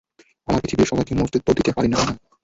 আমরা 0.47 0.61
পৃথিবীর 0.61 0.89
সবাইকে 0.91 1.13
মরতে 1.15 1.37
তো 1.39 1.51
দিতে 1.57 1.71
পারি 1.71 1.87
না, 1.87 1.97
তাই 1.97 2.07
না? 2.07 2.13